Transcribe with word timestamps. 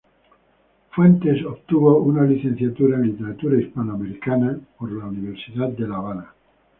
Fuentes 0.95 1.45
obtuvo 1.45 1.99
una 2.01 2.23
licenciatura 2.23 2.95
en 2.97 3.03
Literatura 3.03 3.61
Hispanoamericana 3.61 4.57
en 4.79 4.97
la 4.97 5.05
Universidad 5.05 5.69
de 5.69 5.87
La 5.87 5.97
Habana. 5.97 6.33